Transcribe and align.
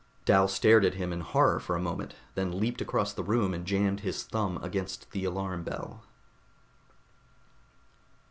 Dal 0.25 0.47
stared 0.47 0.83
at 0.83 0.95
him 0.95 1.13
in 1.13 1.19
horror 1.19 1.59
for 1.59 1.75
a 1.75 1.79
moment, 1.79 2.15
then 2.33 2.57
leaped 2.59 2.81
across 2.81 3.13
the 3.13 3.21
room 3.21 3.53
and 3.53 3.67
jammed 3.67 3.99
his 3.99 4.23
thumb 4.23 4.57
against 4.63 5.11
the 5.11 5.25
alarm 5.25 5.61
bell. 5.63 6.01